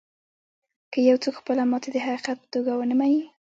[0.91, 3.21] که يو څوک خپله ماتې د حقيقت په توګه و نه مني.